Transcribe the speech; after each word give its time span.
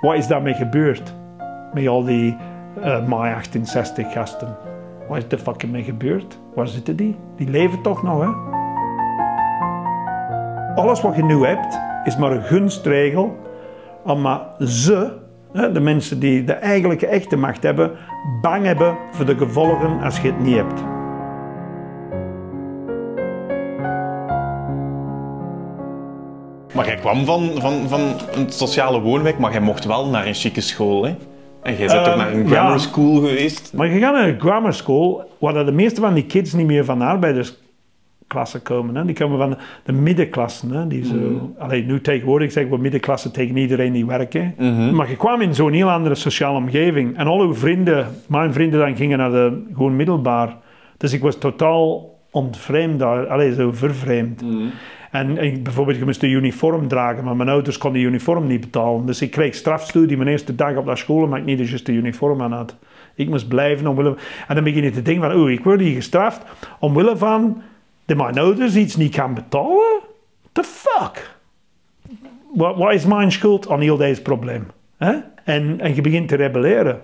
Wat 0.00 0.14
is 0.14 0.26
daarmee 0.26 0.54
gebeurd? 0.54 1.14
Met 1.72 1.86
al 1.86 2.04
die 2.04 2.36
uh, 2.78 3.06
mei 3.06 3.34
68 3.34 4.12
gasten. 4.12 4.56
Wat 5.08 5.16
is 5.16 5.24
er 5.28 5.38
fucking 5.38 5.72
mee 5.72 5.82
gebeurd? 5.82 6.38
Waar 6.54 6.68
zitten 6.68 6.96
die? 6.96 7.16
Die 7.36 7.50
leven 7.50 7.82
toch 7.82 8.02
nog, 8.02 8.20
hè? 8.20 8.54
Alles 10.74 11.00
wat 11.00 11.16
je 11.16 11.24
nu 11.24 11.44
hebt, 11.44 11.78
is 12.04 12.16
maar 12.16 12.32
een 12.32 12.42
gunstregel. 12.42 13.36
Omdat 14.04 14.42
ze, 14.58 15.12
de 15.52 15.80
mensen 15.80 16.20
die 16.20 16.44
de 16.44 16.52
eigenlijke 16.52 17.06
echte 17.06 17.36
macht 17.36 17.62
hebben, 17.62 17.90
bang 18.40 18.64
hebben 18.64 18.96
voor 19.10 19.26
de 19.26 19.36
gevolgen 19.36 20.02
als 20.02 20.20
je 20.20 20.28
het 20.28 20.40
niet 20.40 20.56
hebt. 20.56 20.95
Jij 26.96 27.12
kwam 27.12 27.24
van, 27.24 27.60
van, 27.60 27.88
van 27.88 28.00
een 28.34 28.50
sociale 28.50 29.00
woonwijk, 29.00 29.38
maar 29.38 29.52
jij 29.52 29.60
mocht 29.60 29.84
wel 29.84 30.06
naar 30.06 30.26
een 30.26 30.34
chique 30.34 30.60
school, 30.60 31.04
hè? 31.04 31.14
En 31.62 31.76
jij 31.76 31.86
bent 31.86 32.04
toch 32.04 32.16
naar 32.16 32.32
een 32.32 32.48
grammar 32.48 32.80
school 32.80 33.14
geweest? 33.14 33.72
Maar 33.74 33.86
je 33.86 34.00
gaat 34.00 34.12
naar 34.12 34.28
een 34.28 34.40
grammar 34.40 34.74
school, 34.74 35.30
waar 35.38 35.64
de 35.64 35.72
meeste 35.72 36.00
van 36.00 36.14
die 36.14 36.26
kids 36.26 36.52
niet 36.52 36.66
meer 36.66 36.84
van 36.84 36.98
de 36.98 37.04
arbeidersklasse 37.04 38.60
komen. 38.62 38.94
Hè. 38.94 39.04
Die 39.04 39.14
komen 39.14 39.38
van 39.38 39.56
de, 39.84 39.92
middenklassen. 39.92 40.70
Hè. 40.70 40.86
Die 40.86 41.04
zo, 41.04 41.14
mm. 41.14 41.54
alleen, 41.58 41.86
nu 41.86 42.00
tegenwoordig 42.00 42.52
zeggen 42.52 42.72
we 42.72 42.78
middenklasse 42.78 43.30
tegen 43.30 43.56
iedereen 43.56 43.92
die 43.92 44.06
werken. 44.06 44.54
Mhm. 44.58 44.94
Maar 44.94 45.10
je 45.10 45.16
kwam 45.16 45.40
in 45.40 45.54
zo'n 45.54 45.72
heel 45.72 45.90
andere 45.90 46.14
sociale 46.14 46.56
omgeving. 46.56 47.16
En 47.16 47.26
al 47.26 47.40
uw 47.40 47.54
vrienden, 47.54 48.06
mijn 48.26 48.52
vrienden 48.52 48.80
dan 48.80 48.96
gingen 48.96 49.18
naar 49.18 49.30
de 49.30 49.62
gewoon 49.74 49.96
middelbaar. 49.96 50.56
Dus 50.96 51.12
ik 51.12 51.22
was 51.22 51.38
totaal 51.38 52.14
ontvreemd 52.30 52.98
daar, 52.98 53.26
allee, 53.26 53.54
zo 53.54 53.72
vervreemd. 53.72 54.42
Mhm. 54.42 54.66
En, 55.16 55.38
en, 55.38 55.62
bijvoorbeeld, 55.62 55.98
je 55.98 56.04
moest 56.04 56.22
een 56.22 56.30
uniform 56.30 56.88
dragen, 56.88 57.24
maar 57.24 57.36
mijn 57.36 57.48
ouders 57.48 57.78
konden 57.78 58.00
die 58.00 58.08
uniform 58.08 58.46
niet 58.46 58.60
betalen. 58.60 59.06
Dus 59.06 59.22
ik 59.22 59.30
kreeg 59.30 59.54
strafstudie 59.54 60.16
mijn 60.16 60.28
eerste 60.28 60.54
dag 60.54 60.76
op 60.76 60.86
dat 60.86 60.98
school, 60.98 61.22
omdat 61.22 61.38
ik 61.38 61.44
niet 61.44 61.58
de 61.58 61.68
juiste 61.68 61.92
uniform 61.92 62.42
aan 62.42 62.52
had. 62.52 62.76
Ik 63.14 63.28
moest 63.28 63.48
blijven 63.48 63.86
omwille 63.86 64.16
En 64.48 64.54
dan 64.54 64.64
begin 64.64 64.82
je 64.82 64.90
te 64.90 65.02
denken 65.02 65.30
van, 65.30 65.40
oeh, 65.40 65.52
ik 65.52 65.64
word 65.64 65.80
hier 65.80 65.94
gestraft 65.94 66.42
omwille 66.80 67.16
van 67.16 67.62
dat 68.04 68.16
mijn 68.16 68.38
ouders 68.38 68.76
iets 68.76 68.96
niet 68.96 69.14
gaan 69.14 69.34
betalen? 69.34 70.00
The 70.52 70.62
fuck? 70.62 71.36
Wat 72.54 72.92
is 72.92 73.06
mijn 73.06 73.32
schuld 73.32 73.70
aan 73.70 73.80
heel 73.80 73.96
deze 73.96 74.22
probleem? 74.22 74.66
En, 75.44 75.80
en 75.80 75.94
je 75.94 76.00
begint 76.00 76.28
te 76.28 76.36
rebelleren. 76.36 77.00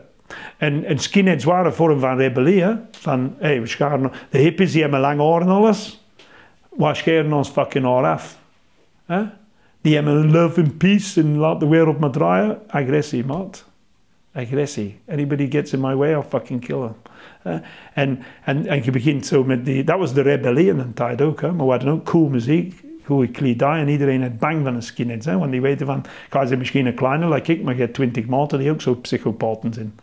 En, 0.57 0.85
en 0.85 0.99
skinheads 0.99 1.45
waren 1.45 1.67
een 1.67 1.73
vorm 1.73 2.01
van 2.01 2.17
rebellie. 2.17 2.65
Van, 2.91 3.35
hey, 3.39 3.61
we 3.61 3.67
scharen... 3.67 4.11
De 4.31 4.39
hippies 4.39 4.73
die 4.73 4.83
hebben 4.83 5.01
lang 5.01 5.21
oren 5.21 5.49
alles 5.49 6.02
waar 6.77 6.97
scheren 6.97 7.33
ons 7.33 7.49
fucking 7.49 7.85
haar 7.85 8.05
af? 8.05 8.39
Hè? 9.07 9.23
Die 9.81 9.95
hebben 9.95 10.31
love 10.31 10.61
and 10.61 10.79
peace 10.79 11.21
en 11.21 11.37
laat 11.37 11.61
de 11.61 11.69
wereld 11.69 11.99
maar 11.99 12.11
draaien. 12.11 12.59
Agressie, 12.69 13.25
maat. 13.25 13.71
Agressie. 14.33 14.99
Anybody 15.09 15.51
gets 15.51 15.73
in 15.73 15.81
my 15.81 15.95
way, 15.95 16.13
I'll 16.13 16.23
fucking 16.29 16.61
kill 16.61 16.81
him. 16.81 16.95
En, 17.95 18.19
en, 18.45 18.67
en 18.67 18.85
je 18.85 18.91
begint 18.91 19.27
zo 19.27 19.45
met 19.45 19.65
die... 19.65 19.85
Dat 19.85 19.99
was 19.99 20.15
de 20.15 20.21
rebellie 20.21 20.69
in 20.69 20.79
een 20.79 20.95
tijd 20.95 21.23
ook. 21.23 21.41
Hè? 21.41 21.53
Maar 21.53 21.67
we 21.67 21.73
hadden 21.73 22.03
cool 22.03 22.29
muziek, 22.29 22.83
goede 23.05 23.29
kledij 23.29 23.81
en 23.81 23.89
iedereen 23.89 24.23
had 24.23 24.39
bang 24.39 24.65
van 24.65 24.75
een 24.75 24.83
skinheads. 24.83 25.27
Hè? 25.27 25.39
Want 25.39 25.51
die 25.51 25.61
weten 25.61 25.87
van... 25.87 26.05
Ga 26.31 26.47
ze 26.47 26.57
misschien 26.57 26.87
een 26.87 26.95
kleine, 26.95 27.29
like 27.29 27.53
ik, 27.53 27.63
maar 27.63 27.75
je 27.75 27.81
hebt 27.81 27.95
twintig 27.95 28.27
maten 28.27 28.59
die 28.59 28.71
ook 28.71 28.81
zo 28.81 28.95
psychopaten 28.95 29.73
zijn. 29.73 29.95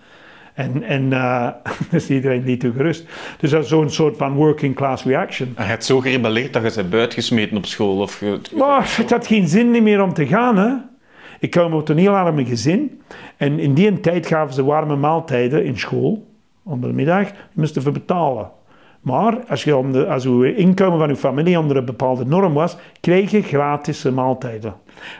En, 0.53 0.83
en 0.83 1.03
uh, 1.11 1.47
dus 1.89 2.09
iedereen 2.09 2.43
niet 2.43 2.59
toe 2.59 2.71
gerust. 2.71 3.05
Dus 3.37 3.49
dat 3.49 3.63
is 3.63 3.69
zo'n 3.69 3.89
soort 3.89 4.17
van 4.17 4.33
working 4.33 4.75
class 4.75 5.03
reaction. 5.03 5.53
Je 5.57 5.63
hebt 5.63 5.85
zo 5.85 5.99
gerebelleerd 5.99 6.53
dat 6.53 6.63
je 6.63 6.69
ze 6.69 6.83
buitengesmeten 6.83 7.57
op 7.57 7.65
school? 7.65 8.01
Of 8.01 8.23
Maar 8.55 8.93
het 8.97 9.09
had 9.09 9.27
geen 9.27 9.47
zin 9.47 9.83
meer 9.83 10.01
om 10.01 10.13
te 10.13 10.27
gaan. 10.27 10.57
Hè? 10.57 10.73
Ik 11.39 11.49
kwam 11.49 11.73
op 11.73 11.89
een 11.89 11.97
heel 11.97 12.15
arme 12.15 12.45
gezin. 12.45 13.01
En 13.37 13.59
in 13.59 13.73
die 13.73 13.99
tijd 13.99 14.27
gaven 14.27 14.53
ze 14.53 14.63
warme 14.63 14.95
maaltijden 14.95 15.65
in 15.65 15.77
school. 15.77 16.27
Onder 16.63 16.89
de 16.89 16.95
middag. 16.95 17.27
Je 17.27 17.33
moest 17.53 17.75
ervoor 17.75 17.91
betalen. 17.91 18.51
Maar 19.01 19.45
als, 19.47 19.63
je 19.63 19.77
onder, 19.77 20.07
als 20.07 20.23
je 20.23 20.55
inkomen 20.55 20.99
van 20.99 21.09
je 21.09 21.15
familie 21.15 21.59
onder 21.59 21.77
een 21.77 21.85
bepaalde 21.85 22.25
norm 22.25 22.53
was, 22.53 22.77
kreeg 23.01 23.31
je 23.31 23.41
gratis 23.41 24.03
maaltijden. 24.03 24.73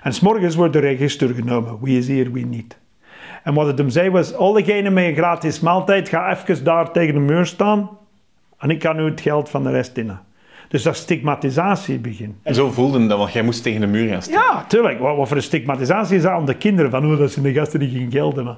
En 0.03 0.13
s'morgens 0.13 0.56
wordt 0.56 0.73
de 0.73 0.79
register 0.79 1.34
genomen. 1.34 1.78
Wie 1.81 1.97
is 1.97 2.07
hier, 2.07 2.31
wie 2.31 2.46
niet. 2.46 2.78
En 3.44 3.53
wat 3.53 3.67
het 3.67 3.77
hem 3.77 3.89
zei 3.89 4.09
was, 4.09 4.33
al 4.33 4.53
diegenen 4.53 4.94
met 4.94 5.05
een 5.05 5.16
gratis 5.16 5.59
maaltijd, 5.59 6.09
ga 6.09 6.31
even 6.31 6.63
daar 6.63 6.91
tegen 6.91 7.13
de 7.13 7.19
muur 7.19 7.45
staan 7.45 7.89
en 8.57 8.69
ik 8.69 8.79
kan 8.79 8.95
nu 8.95 9.03
het 9.03 9.22
geld 9.22 9.50
van 9.50 9.63
de 9.63 9.72
rest 9.72 9.97
innen. 9.97 10.22
Dus 10.67 10.83
dat 10.83 10.95
stigmatisatie 10.95 11.99
begint. 11.99 12.35
En 12.44 12.55
zo 12.55 12.72
voelde 12.72 13.07
dat, 13.07 13.17
want 13.17 13.33
jij 13.33 13.41
moest 13.41 13.63
tegen 13.63 13.81
de 13.81 13.88
muur 13.88 14.09
gaan 14.09 14.22
staan. 14.22 14.33
Ja, 14.33 14.66
tuurlijk. 14.67 14.99
Wat, 14.99 15.16
wat 15.16 15.28
voor 15.28 15.38
een 15.38 15.44
stigmatisatie 15.44 16.16
is 16.16 16.22
dat 16.22 16.31
aan 16.31 16.45
de 16.45 16.57
kinderen? 16.57 16.91
Van, 16.91 17.03
hoe 17.03 17.17
dat 17.17 17.31
zijn 17.31 17.45
de 17.45 17.53
gasten 17.53 17.79
die 17.79 17.89
geen 17.89 18.11
geld 18.11 18.35
hebben. 18.35 18.57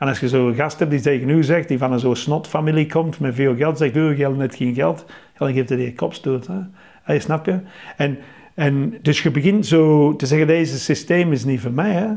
En 0.00 0.08
als 0.08 0.20
je 0.20 0.28
zo'n 0.28 0.54
gast 0.54 0.78
hebt 0.78 0.90
die 0.90 1.00
tegen 1.00 1.28
u 1.28 1.44
zegt, 1.44 1.68
die 1.68 1.78
van 1.78 1.92
een 1.92 1.98
zo'n 1.98 2.16
snotfamilie 2.16 2.86
komt 2.86 3.20
met 3.20 3.34
veel 3.34 3.56
geld, 3.56 3.78
zegt, 3.78 3.96
u, 3.96 4.14
geld 4.14 4.36
net 4.36 4.54
geen 4.54 4.74
geld, 4.74 5.04
dan 5.38 5.52
geeft 5.52 5.68
hij 5.68 5.78
die 5.78 5.94
kopstoot. 5.94 6.46
Hè? 6.46 6.58
Hey, 7.02 7.20
snap 7.20 7.46
je? 7.46 7.58
En, 7.96 8.18
en 8.54 8.98
dus 9.02 9.22
je 9.22 9.30
begint 9.30 9.66
zo 9.66 10.16
te 10.16 10.26
zeggen, 10.26 10.46
deze 10.46 10.78
systeem 10.78 11.32
is 11.32 11.44
niet 11.44 11.60
voor 11.60 11.72
mij. 11.72 11.92
Hè? 11.92 12.08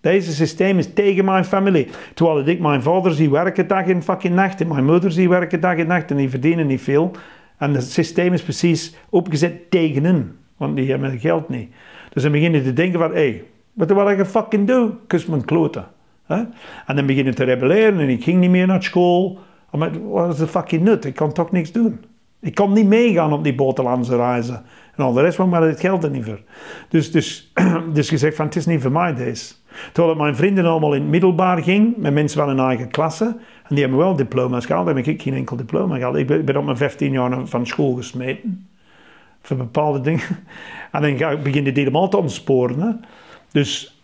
Deze 0.00 0.32
systeem 0.32 0.78
is 0.78 0.92
tegen 0.92 1.24
mijn 1.24 1.44
familie. 1.44 1.88
Terwijl 2.14 2.46
ik 2.46 2.60
mijn 2.60 2.82
vader 2.82 3.12
zie 3.12 3.30
werken 3.30 3.66
dag 3.66 3.86
en 3.86 4.02
fucking 4.02 4.34
nacht 4.34 4.60
en 4.60 4.68
mijn 4.68 4.84
moeder 4.84 5.12
zie 5.12 5.28
werken 5.28 5.60
dag 5.60 5.76
en 5.76 5.86
nacht 5.86 6.10
en 6.10 6.16
die 6.16 6.30
verdienen 6.30 6.66
niet 6.66 6.80
veel. 6.80 7.10
En 7.58 7.74
het 7.74 7.90
systeem 7.90 8.32
is 8.32 8.42
precies 8.42 8.94
opgezet 9.08 9.70
tegen 9.70 10.04
hen, 10.04 10.36
want 10.56 10.76
die 10.76 10.90
hebben 10.90 11.10
het 11.10 11.20
geld 11.20 11.48
niet. 11.48 11.70
Dus 12.12 12.22
dan 12.22 12.32
beginnen 12.32 12.62
te 12.62 12.72
denken 12.72 12.98
van, 12.98 13.10
hé, 13.10 13.16
hey, 13.16 13.44
wat 13.72 13.92
wil 13.92 14.08
ik 14.08 14.24
fucking 14.24 14.66
doen? 14.66 14.98
Kus 15.06 15.26
mijn 15.26 15.44
kloten. 15.44 15.86
En 16.86 16.96
dan 16.96 17.06
beginnen 17.06 17.34
te 17.34 17.44
rebelleren 17.44 17.98
en 17.98 18.08
ik 18.08 18.22
ging 18.22 18.40
niet 18.40 18.50
meer 18.50 18.66
naar 18.66 18.82
school. 18.82 19.38
Wat 20.02 20.32
is 20.32 20.38
de 20.38 20.46
fucking 20.46 20.82
nut? 20.82 21.04
Ik 21.04 21.14
kan 21.14 21.32
toch 21.32 21.50
niks 21.50 21.72
doen. 21.72 22.04
Ik 22.40 22.54
kon 22.54 22.72
niet 22.72 22.86
meegaan 22.86 23.32
op 23.32 23.44
die 23.44 23.54
buitenlandse 23.54 24.16
reizen. 24.16 24.62
En 24.96 25.04
al 25.04 25.12
de 25.12 25.20
rest, 25.20 25.38
maar 25.38 25.62
het 25.62 25.80
geld 25.80 26.04
er 26.04 26.10
niet 26.10 26.24
voor. 26.24 26.40
Dus, 26.88 27.12
dus, 27.12 27.52
dus 27.94 28.10
je 28.10 28.18
zegt 28.18 28.36
van, 28.36 28.44
het 28.44 28.56
is 28.56 28.66
niet 28.66 28.82
voor 28.82 28.92
mij 28.92 29.14
deze. 29.14 29.54
Terwijl 29.92 30.16
mijn 30.16 30.36
vrienden 30.36 30.64
allemaal 30.64 30.94
in 30.94 31.00
het 31.00 31.10
middelbaar 31.10 31.62
ging, 31.62 31.96
met 31.96 32.12
mensen 32.12 32.38
van 32.38 32.48
hun 32.48 32.66
eigen 32.66 32.90
klasse. 32.90 33.24
En 33.62 33.74
die 33.74 33.80
hebben 33.80 33.98
wel 33.98 34.16
diploma's 34.16 34.66
gehaald, 34.66 34.86
heb 34.86 34.96
ik 34.96 35.22
geen 35.22 35.34
enkel 35.34 35.56
diploma 35.56 35.96
gehad. 35.96 36.16
Ik 36.16 36.44
ben, 36.44 36.56
op 36.56 36.64
mijn 36.64 36.76
15 36.76 37.12
jaar 37.12 37.46
van 37.46 37.66
school 37.66 37.94
gesmeten. 37.94 38.68
Voor 39.42 39.56
bepaalde 39.56 40.00
dingen. 40.00 40.24
En 40.90 41.02
dan 41.02 41.16
ga, 41.16 41.36
begin 41.36 41.64
je 41.64 41.72
die 41.72 41.84
helemaal 41.84 42.08
te 42.08 42.16
ontsporen. 42.16 43.04
Dus 43.52 44.00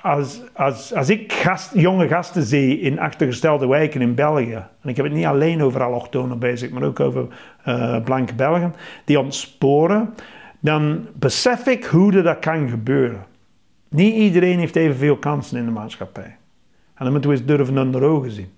als, 0.00 0.42
als, 0.52 0.94
als 0.94 1.10
ik 1.10 1.46
jonge 1.74 2.08
gasten 2.08 2.42
zie 2.42 2.80
in 2.80 2.98
achtergestelde 2.98 3.66
wijken 3.66 4.00
in 4.00 4.14
België, 4.14 4.64
en 4.82 4.88
ik 4.88 4.96
heb 4.96 5.04
het 5.04 5.14
niet 5.14 5.24
alleen 5.24 5.62
over 5.62 5.82
allochtonen 5.82 6.38
bezig, 6.38 6.70
maar 6.70 6.82
ook 6.82 7.00
over 7.00 7.26
uh, 7.68 8.02
blanke 8.04 8.34
Belgen, 8.34 8.74
die 9.04 9.20
ontsporen, 9.20 10.14
dan 10.60 11.06
besef 11.14 11.66
ik 11.66 11.84
hoe 11.84 12.22
dat 12.22 12.38
kan 12.38 12.68
gebeuren. 12.68 13.24
Niet 13.88 14.14
iedereen 14.14 14.58
heeft 14.58 14.76
evenveel 14.76 15.16
kansen 15.16 15.58
in 15.58 15.64
de 15.64 15.70
maatschappij. 15.70 16.36
En 16.94 17.04
dan 17.04 17.12
moeten 17.12 17.30
we 17.30 17.36
eens 17.36 17.46
durven 17.46 17.78
onder 17.78 18.02
ogen 18.02 18.30
zien. 18.30 18.50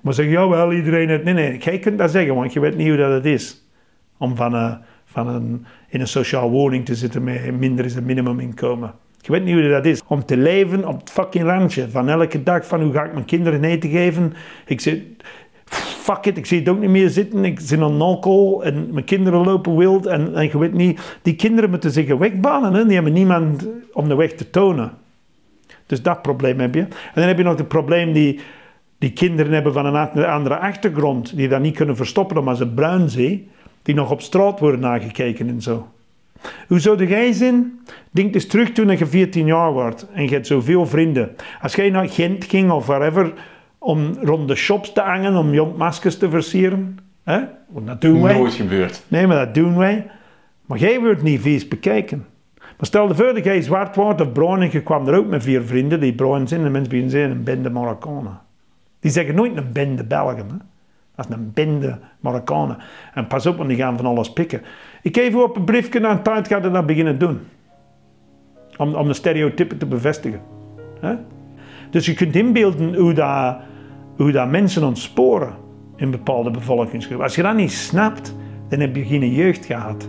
Maar 0.00 0.14
zeggen, 0.14 0.34
ja 0.34 0.48
wel, 0.48 0.72
iedereen 0.72 1.08
heeft... 1.08 1.24
Nee, 1.24 1.34
nee, 1.34 1.58
jij 1.58 1.78
kunt 1.78 1.98
dat 1.98 2.10
zeggen, 2.10 2.34
want 2.34 2.52
je 2.52 2.60
weet 2.60 2.76
niet 2.76 2.88
hoe 2.88 2.96
dat 2.96 3.12
het 3.12 3.24
is. 3.24 3.66
Om 4.18 4.36
van 4.36 4.54
een, 4.54 4.78
van 5.04 5.28
een, 5.28 5.66
in 5.88 6.00
een 6.00 6.08
sociaal 6.08 6.50
woning 6.50 6.84
te 6.84 6.94
zitten 6.94 7.24
met 7.24 7.58
minder 7.58 7.84
is 7.84 7.94
het 7.94 8.04
minimuminkomen. 8.04 8.94
Je 9.20 9.32
weet 9.32 9.44
niet 9.44 9.54
hoe 9.54 9.68
dat 9.68 9.86
is. 9.86 10.02
Om 10.06 10.24
te 10.24 10.36
leven 10.36 10.88
op 10.88 11.00
het 11.00 11.10
fucking 11.10 11.44
randje. 11.44 11.90
Van 11.90 12.08
elke 12.08 12.42
dag 12.42 12.66
van 12.66 12.82
hoe 12.82 12.92
ga 12.92 13.04
ik 13.04 13.12
mijn 13.12 13.24
kinderen 13.24 13.64
eten 13.64 13.90
geven. 13.90 14.34
Ik 14.66 14.80
zit 14.80 15.02
fuck 16.14 16.36
ik 16.36 16.46
zie 16.46 16.58
het 16.58 16.68
ook 16.68 16.80
niet 16.80 16.90
meer 16.90 17.08
zitten. 17.08 17.44
Ik 17.44 17.60
zit 17.60 17.80
aan 17.80 18.00
alcohol 18.00 18.64
en 18.64 18.88
mijn 18.92 19.04
kinderen 19.04 19.44
lopen 19.44 19.76
wild. 19.76 20.06
En, 20.06 20.34
en 20.34 20.44
je 20.44 20.58
weet 20.58 20.72
niet, 20.72 21.18
die 21.22 21.34
kinderen 21.34 21.70
moeten 21.70 21.90
zich 21.90 22.16
wegbanen. 22.16 22.74
Hè? 22.74 22.84
Die 22.84 22.94
hebben 22.94 23.12
niemand 23.12 23.68
om 23.92 24.08
de 24.08 24.14
weg 24.14 24.32
te 24.32 24.50
tonen. 24.50 24.92
Dus 25.86 26.02
dat 26.02 26.22
probleem 26.22 26.60
heb 26.60 26.74
je. 26.74 26.80
En 26.80 27.14
dan 27.14 27.24
heb 27.24 27.36
je 27.38 27.44
nog 27.44 27.58
het 27.58 27.68
probleem 27.68 28.12
die, 28.12 28.40
die 28.98 29.12
kinderen 29.12 29.52
hebben 29.52 29.72
van 29.72 29.86
een 29.86 30.24
andere 30.24 30.58
achtergrond. 30.58 31.36
Die 31.36 31.48
dat 31.48 31.60
niet 31.60 31.76
kunnen 31.76 31.96
verstoppen 31.96 32.36
omdat 32.36 32.56
ze 32.56 32.68
bruin 32.68 33.10
zien. 33.10 33.48
Die 33.82 33.94
nog 33.94 34.10
op 34.10 34.20
straat 34.20 34.60
worden 34.60 34.80
nagekeken 34.80 35.48
en 35.48 35.62
zo. 35.62 35.86
Hoe 36.68 36.80
zou 36.80 37.06
jij 37.06 37.32
zijn? 37.32 37.80
Denk 38.10 38.34
eens 38.34 38.46
terug 38.46 38.72
toen 38.72 38.98
je 38.98 39.06
14 39.06 39.46
jaar 39.46 39.72
wordt 39.72 40.06
en 40.12 40.22
je 40.22 40.30
hebt 40.30 40.46
zoveel 40.46 40.86
vrienden. 40.86 41.36
Als 41.62 41.74
jij 41.74 41.90
naar 41.90 42.08
Gent 42.08 42.44
ging 42.44 42.70
of 42.70 42.86
wherever 42.86 43.32
om 43.78 44.12
rond 44.22 44.48
de 44.48 44.54
shops 44.54 44.92
te 44.92 45.00
hangen, 45.00 45.36
om 45.36 45.54
jonkmaskers 45.54 46.18
te 46.18 46.30
versieren. 46.30 46.98
Hè? 47.24 47.40
Dat 47.68 48.00
doen 48.00 48.22
wij. 48.22 48.38
Nooit 48.38 48.54
gebeurd. 48.54 49.04
Nee, 49.08 49.26
maar 49.26 49.44
dat 49.44 49.54
doen 49.54 49.76
wij. 49.76 50.10
Maar 50.66 50.78
jij 50.78 51.00
wordt 51.00 51.22
niet 51.22 51.40
vies 51.40 51.68
bekijken. 51.68 52.26
Maar 52.56 52.86
stel 52.86 53.06
de 53.06 53.14
voor 53.14 53.34
dat 53.34 53.44
jij 53.44 53.62
zwart 53.62 53.96
wordt 53.96 54.20
of 54.20 54.32
bruin 54.32 54.62
en 54.62 54.68
je 54.72 54.82
kwam 54.82 55.08
er 55.08 55.18
ook 55.18 55.26
met 55.26 55.42
vier 55.42 55.62
vrienden 55.62 56.00
die 56.00 56.14
bruin 56.14 56.48
zijn 56.48 56.64
en 56.64 56.72
mensen 56.72 56.90
beginnen 56.90 57.10
zeggen 57.10 57.30
een 57.30 57.42
bende 57.42 57.70
Marokkanen. 57.70 58.40
Die 59.00 59.10
zeggen 59.10 59.34
nooit 59.34 59.56
een 59.56 59.72
bende 59.72 60.04
Belgen. 60.04 60.46
Hè? 60.48 60.56
Dat 61.14 61.28
is 61.28 61.34
een 61.34 61.50
bende 61.54 61.98
Marokkanen. 62.20 62.78
En 63.14 63.26
pas 63.26 63.46
op, 63.46 63.56
want 63.56 63.68
die 63.68 63.78
gaan 63.78 63.96
van 63.96 64.06
alles 64.06 64.32
pikken. 64.32 64.62
Ik 65.02 65.16
geef 65.16 65.32
u 65.32 65.36
op 65.36 65.56
een 65.56 65.64
briefje 65.64 66.00
een 66.00 66.22
tijd 66.22 66.48
gaat 66.48 66.72
dat 66.72 66.86
beginnen 66.86 67.18
doen. 67.18 67.40
Om, 68.76 68.94
om 68.94 69.06
de 69.06 69.14
stereotypen 69.14 69.78
te 69.78 69.86
bevestigen. 69.86 70.40
Hè? 71.00 71.14
Dus 71.90 72.06
je 72.06 72.14
kunt 72.14 72.36
inbeelden 72.36 72.94
hoe 74.16 74.32
dat, 74.32 74.50
mensen 74.50 74.84
ontsporen 74.84 75.54
in 75.96 76.10
bepaalde 76.10 76.50
bevolkingsgroepen. 76.50 77.24
Als 77.26 77.34
je 77.34 77.42
dat 77.42 77.54
niet 77.54 77.72
snapt, 77.72 78.34
dan 78.68 78.80
heb 78.80 78.96
je 78.96 79.04
geen 79.04 79.32
jeugd 79.32 79.66
gehad. 79.66 80.08